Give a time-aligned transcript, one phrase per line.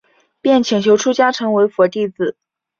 [0.41, 2.35] 便请求出家成为佛弟子。